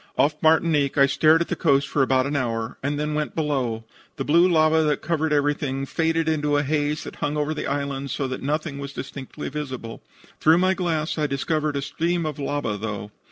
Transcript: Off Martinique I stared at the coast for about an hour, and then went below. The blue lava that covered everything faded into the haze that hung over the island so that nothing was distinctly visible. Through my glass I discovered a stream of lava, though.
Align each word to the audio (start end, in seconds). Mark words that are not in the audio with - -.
Off 0.17 0.33
Martinique 0.41 0.97
I 0.97 1.05
stared 1.05 1.41
at 1.41 1.47
the 1.47 1.55
coast 1.55 1.87
for 1.87 2.01
about 2.01 2.25
an 2.25 2.35
hour, 2.35 2.75
and 2.81 2.99
then 2.99 3.13
went 3.13 3.35
below. 3.35 3.83
The 4.15 4.23
blue 4.25 4.49
lava 4.49 4.81
that 4.81 5.03
covered 5.03 5.31
everything 5.31 5.85
faded 5.85 6.27
into 6.27 6.55
the 6.55 6.63
haze 6.63 7.03
that 7.03 7.17
hung 7.17 7.37
over 7.37 7.53
the 7.53 7.67
island 7.67 8.09
so 8.09 8.27
that 8.29 8.41
nothing 8.41 8.79
was 8.79 8.93
distinctly 8.93 9.47
visible. 9.49 10.01
Through 10.39 10.57
my 10.57 10.73
glass 10.73 11.19
I 11.19 11.27
discovered 11.27 11.75
a 11.75 11.83
stream 11.83 12.25
of 12.25 12.39
lava, 12.39 12.77
though. 12.79 13.11